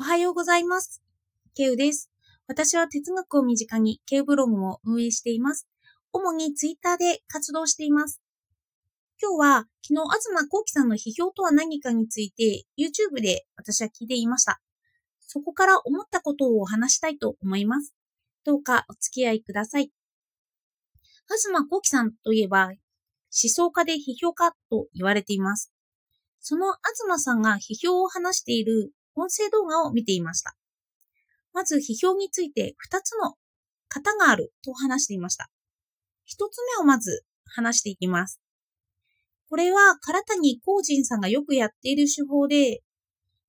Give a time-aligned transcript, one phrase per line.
[0.00, 1.02] おはようございます。
[1.56, 2.08] ケウです。
[2.46, 5.66] 私は哲学を身近にケウブログも運営しています。
[6.12, 8.22] 主にツイッターで活動しています。
[9.20, 9.94] 今日は昨日
[10.30, 14.60] 東幸輝さんの批評とは何かについて YouTube で私は聞いていました。
[15.18, 17.92] そこから思ったことをお話したいと思います。
[18.44, 19.90] どうかお付き合いください。
[21.26, 22.76] 東幸輝さんといえば思
[23.32, 25.72] 想家で批評家と言われています。
[26.38, 26.76] その
[27.08, 30.56] 東さんが批評を話している音声動画を見ていました。
[31.52, 33.34] まず批評について2つの
[33.88, 35.50] 型があると話していました。
[36.28, 38.40] 1つ目をまず話していきます。
[39.48, 42.82] これは唐谷光人さんがよくやっている手法で、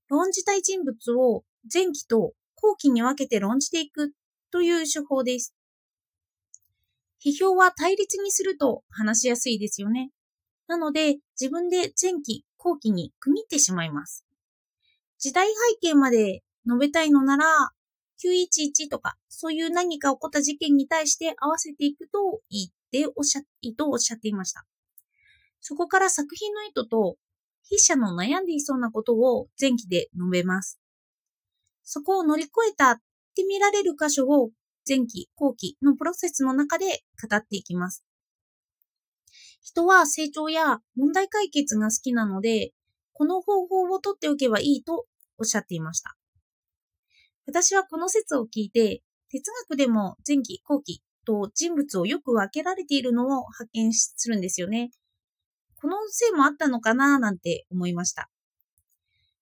[0.08, 4.14] 論じたい人物を前期と後期に分けて論じていく
[4.52, 5.54] という手法です。
[7.24, 10.12] 批評は対立にすると話しやすいですよね。
[10.68, 14.26] なので自分で前期、後期に区切ってしまいます。
[15.20, 17.46] 時代背景まで述べたいのなら、
[18.24, 24.66] 911とか、そういう何か起こった事件に対して合わせていくといいっておっしゃ、いいとおっしゃっていました。
[25.62, 27.18] そこから作品の意図と、
[27.68, 30.80] 筆者の悩んでいそうなことを前期で述べます。
[31.84, 32.98] そこを乗り越えたっ
[33.36, 34.52] て見られる箇所を
[34.88, 38.06] 前期、後期のプロセスの中で語っていきます。
[39.62, 42.72] 人は成長や問題解決が好きなので、
[43.20, 45.06] この方法を取っておけばいいと
[45.38, 46.16] おっしゃっていました。
[47.46, 54.92] 私はこの説を聞いて、哲学でも前期、後期と人物をよく分けられているのを発見するんですよね。
[55.76, 58.30] このせいもあったのかななんて思いました。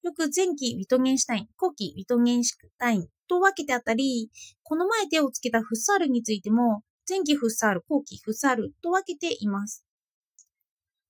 [0.02, 4.32] よく前期ウィトゲンシュタイン、後期ウィトゲンシュタインと分けてあったり、
[4.64, 9.87] この前手をつけたフッサールについても、前期フッサール、後期フッサールと分けています。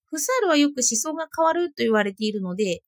[0.09, 2.81] フサールはよく思想が変わると言われているので、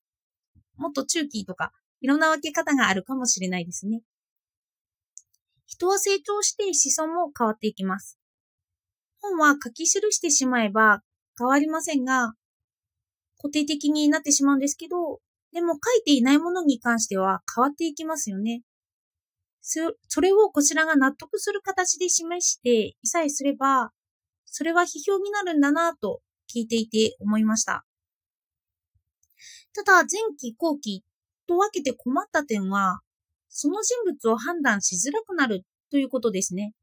[0.76, 4.02] もっと中期とかいろんな分け方があるかもしれないですね。
[5.66, 8.18] 人は成長して思想も変わっていきます。
[9.22, 11.02] 本は書き記してしまえば
[11.38, 12.32] 変わりませんが、
[13.36, 15.20] 固定的になってしまうんですけど、
[15.52, 18.62] でも書いていないものに関しては変わっていきますよね。
[19.60, 23.92] そそれをこちらが納得する形で示していさえすれば、
[24.46, 27.84] それは批評になるんだなぁと聞いていて思いました。
[29.74, 31.04] ただ、前期後期
[31.46, 33.00] と分けて困った点は、
[33.48, 36.74] その人物を判断しづらくなるということですね。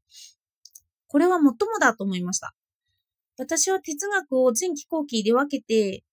[1.06, 2.54] これは最もだと思いました。
[3.38, 6.04] 私は哲学を前期後期で分けて、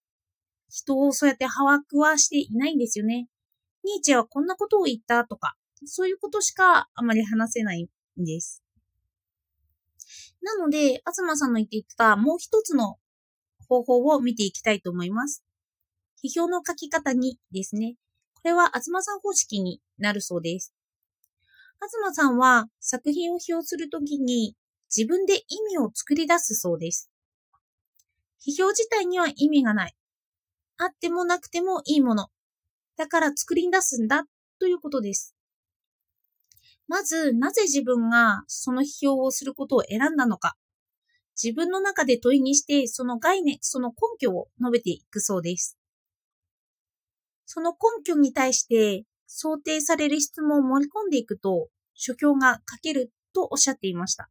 [0.68, 3.28] 人をそうやって把握はしていないんですよね。
[3.84, 7.88] ニーチェはこんなことを言ったとか、そういうことしかあまり話せない
[8.20, 8.62] んです。
[10.42, 12.98] なので、東さんの言っていたもう一つの
[13.68, 15.44] 方法を見ていきたいと思います。
[16.24, 17.96] 批評の書き方にですね。
[18.34, 20.72] これは東さん方式になるそうです。
[21.80, 24.56] 東さんは作品を批評するときに
[24.94, 27.10] 自分で意味を作り出すそうです。
[28.46, 29.94] 批評自体には意味がない。
[30.78, 32.28] あってもなくてもいいもの。
[32.96, 34.24] だから作り出すんだ
[34.58, 35.34] ということです。
[36.88, 40.56] まず、なぜ自分がその批評をすることを選んだのか。
[41.42, 45.78] 自分の中で問いにして、その概念、その根拠を述べていくそうです。
[47.44, 54.28] その根拠に対して想定される質問を盛り込んでいくと、書評が書けるとおっしゃっていました。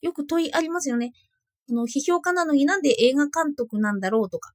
[0.00, 1.12] よく問いありますよね。
[1.70, 4.52] あの批評家なのになんで映画監督なんだろうとか。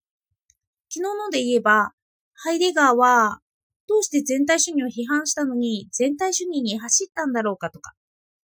[0.90, 1.94] 昨日ので言えば、
[2.34, 3.40] ハイデガーは
[3.88, 7.94] どうして全体主義を批判したのに全体主義に走ったんだろうかとか。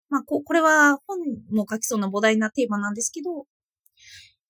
[0.09, 1.19] まあ、ここれは本
[1.51, 3.45] も書きそうな膨大なテーマなんですけど、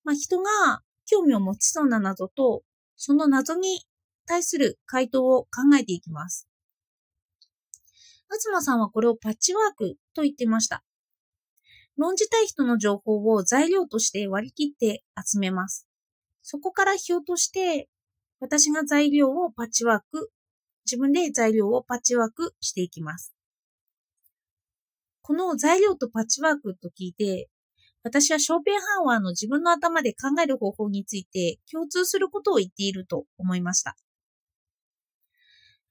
[0.04, 2.64] まあ、人が興味を持ちそうな謎と、
[2.96, 3.82] その謎に
[4.26, 6.48] 対する回答を考えていきます。
[8.30, 10.84] 東さんはこれをパッチワークと言ってました。
[11.98, 15.88] 論じたい人の情報を材料として割り切って集めます。
[16.44, 17.90] そこから批評として、
[18.40, 20.30] 私が材料をパッチワーク、
[20.86, 23.37] 自分で材料をパッチワークしていきます。
[25.28, 27.50] この材料とパッチワークと聞いて、
[28.02, 33.98] 私はショーペンハーワーの自分の頭で考える方法について共通することを言っていると思いました。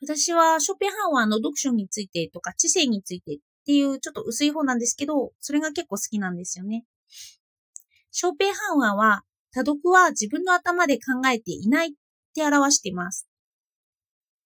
[0.00, 6.86] 私はショーペンハーワーの読書についてとか知性についてっていうちょっと薄い方なんですけど、それが結構好きなんですよね。
[8.12, 9.22] ショーペンハーワーは
[9.52, 11.90] 多読は自分の頭で考えていないっ
[12.34, 13.28] て表しています。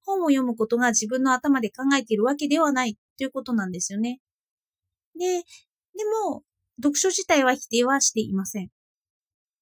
[0.05, 4.19] 本を読むことが自分の頭で考えているわけではないということなんですよね。
[5.21, 6.43] で、でも、
[6.79, 8.71] 読書自体は否定はしていません。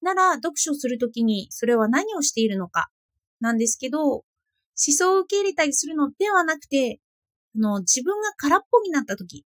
[0.01, 2.89] なら、読書するときにそれは何をしているのか
[3.41, 4.23] なんですけど、思
[4.75, 7.01] 想を受け入れたりするのではなくて、
[7.57, 9.45] あの、自分が空っぽになった時、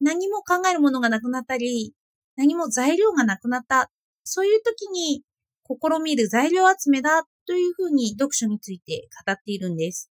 [0.00, 1.92] 何も考えるものがなくなったり、
[2.36, 3.90] 何も材料がなくなった、
[4.24, 5.22] そういう時に
[5.66, 10.11] 試みる材料集めだというふうに読書について語っているんです。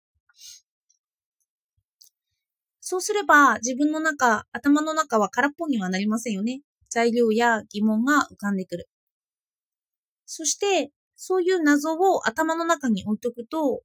[2.91, 6.61] そうすれば自分の中、頭の中は空っぽにはなりませんよね。
[6.89, 8.89] 材料や疑問が浮かんでくる。
[10.27, 13.83] そして、そういう謎を頭の中に置いとくと、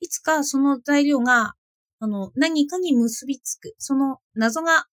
[0.00, 1.54] いつかその材料が、
[1.98, 3.74] あの、何かに結びつく。
[3.78, 4.84] その謎が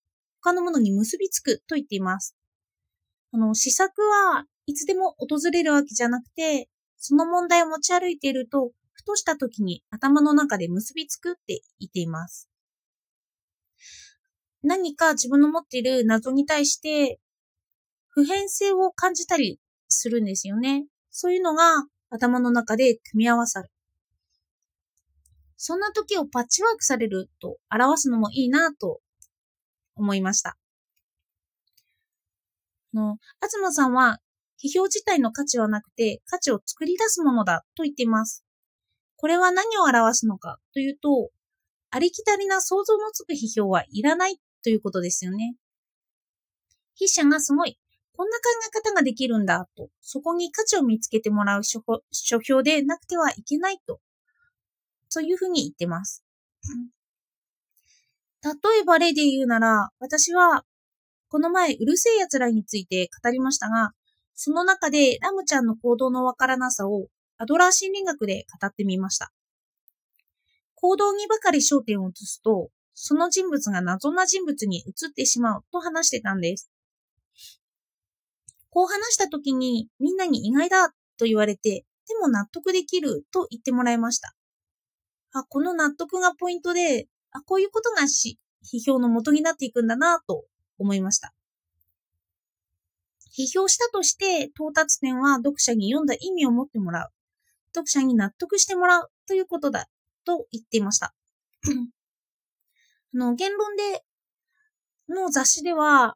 [0.42, 2.38] 他のものに結びつくと言っています。
[3.34, 12.50] あの、試作はいつでも訪れるわけじゃなくて、その問題を持ち歩いていると、ふとした時に頭の中で結びつくって言っています。
[14.64, 17.20] 何か自分の持っている謎に対して
[18.10, 20.86] 普遍性を感じたりするんですよね。
[21.10, 23.70] そういうのが頭の中で組み合わさる。
[25.58, 29.02] そんな時をパッチワークされると表すのもいいなと
[29.96, 30.58] 思いました。
[32.94, 34.20] の、東さんは、
[34.62, 38.44] 批評自体の価値はなくて、価値を作り出すものだと言っています。
[39.16, 41.30] これは何を表すのかというと、
[41.92, 45.56] ありきたりな想像のつく批評はいらないということですよね。
[46.96, 47.80] 筆者がすごい、
[48.16, 51.82] こんな考え方ができるんだと、そこに価値を見つけてもらう書
[52.42, 54.00] 評でなくてはいけないと、
[55.08, 56.24] そういうふうに言ってます。
[58.44, 58.52] 例
[58.82, 60.66] えば例で言うなら、私は、
[61.30, 63.92] この前、うるせえ奴らについて語りましたが、
[64.36, 67.08] その中でラムちゃんの行動のわからなさを
[67.38, 69.32] アドラー心理学で語ってみました。
[70.82, 76.72] 行動にばかり焦点を移すと、その人物が謎な人物に移ってしまうと話してたんです。
[78.70, 84.34] こう話した時にみんなに意外だと言われて、でも納得できると言ってもらいました。
[85.34, 90.46] あ、この納得がポイントで、あ、こういうことがし、批評の元になっていくんだなと
[90.78, 91.34] 思いました。
[93.38, 97.10] 批評したとして到達点は読者に読んだ意味を持ってもらう。
[97.74, 99.88] 読者に納得してもらうということだ
[100.30, 101.16] と言っていました。
[103.16, 104.04] あの、言論で
[105.10, 106.16] の雑誌では、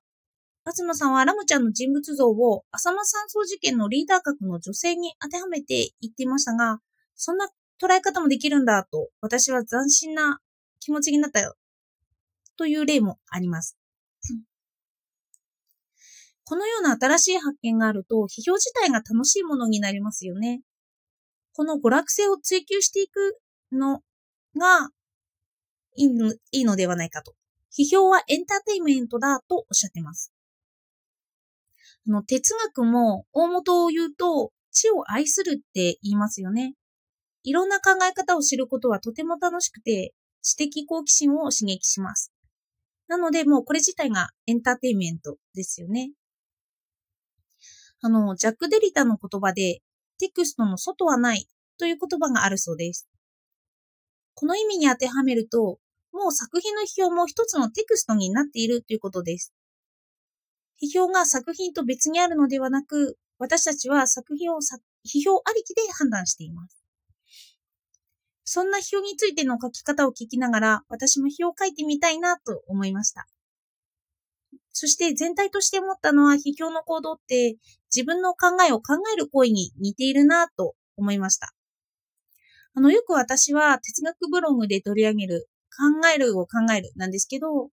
[0.72, 6.78] 東さんはラムちゃんの人物像を浅間山荘事件のリーダー格の女性に当てはめて言っていましたが、
[7.16, 7.50] そんな
[7.82, 10.40] 捉え方もできるんだと、私は斬新な
[10.80, 11.56] 気持ちになったよ。
[12.56, 13.78] という例もあります。
[16.46, 20.62] このような新しい発見があると、批評自体が楽しいものになりますよね。
[21.54, 23.40] この娯楽性を追求していく
[23.74, 24.02] の
[24.58, 24.90] が
[25.96, 27.34] いいのいいのではないかと。
[27.72, 30.32] 批評はエンターテイメントだとおっしゃってます。
[32.08, 36.76] あの哲学も大元を言うと、知を愛するって言いますよね。
[37.44, 42.32] いろんな考え方を知ることはとても楽しくて、知的好奇心を刺激します。
[43.08, 46.12] なので、もうこれ自体がエンターテイメントですよね。
[48.02, 49.82] あの、ジャック・デリタの言葉で、
[50.20, 51.48] テクストの外はない
[51.78, 53.08] という言葉があるそうです。
[54.36, 55.80] この意味に当てはめると、
[56.12, 59.54] もう作品の批評も一つのテクストになっているということです。
[60.82, 66.84] 批評が作品と別にあるのではなく、私たちは作品を批評ありきで判断しています。
[68.46, 73.26] そんな批評についての書き方を聞きながら、私も批評を書いてみたいなと思いました。
[74.72, 77.58] そして全体として思ったのは、批評の行動って
[77.94, 81.54] 自分の考えを考える行為に似ているなと思いました。
[82.76, 85.48] あの、よく私は哲学ブログで取り上げる
[86.02, 87.70] 考えるを考えるなんですけど、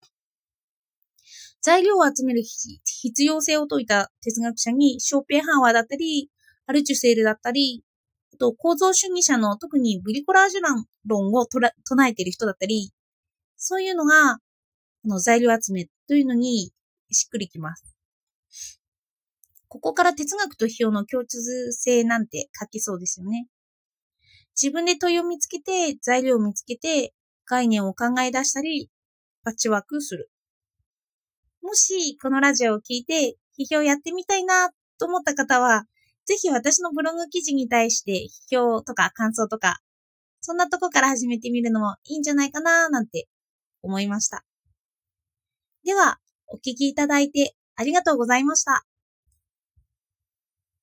[1.62, 6.30] 材料を集める必要性を説いた哲学者に、ショーペンハーワーだったり、
[6.66, 7.84] アルチュセールだったり、
[8.34, 10.62] あと構造主義者の特にブリコラージュ
[11.06, 12.92] 論を唱えている人だったり、
[13.58, 14.38] そういうのが、
[15.04, 16.72] この材料集めというのに
[17.12, 17.84] しっくりきます。
[19.70, 23.48] ここから哲学と批評の共通性なんて書きそうですよね。
[24.62, 27.14] 自分で問いを見つけて、材料を見つけて、
[27.46, 28.90] 概念を考え出したり、
[29.44, 30.30] パッチワークする。
[31.62, 35.86] もし、このラジオを聞いて、批評やってみたいなと思った方は、
[36.26, 39.80] ぜひ私のブログ記事に対して批評とか感想とか、
[40.42, 43.28] そんなとこから始めてみるのもいいんじゃないかななんて
[43.82, 44.46] 思いました。
[45.84, 48.86] では、お聞きいただいてありがとうございました。